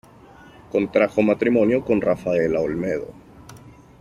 [0.71, 3.13] Contrajo matrimonio con Rafaela Olmedo.